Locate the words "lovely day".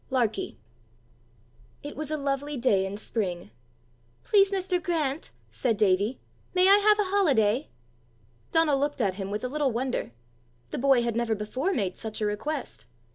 2.17-2.87